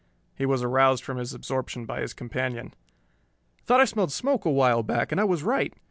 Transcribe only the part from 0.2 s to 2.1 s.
He was aroused from his absorption by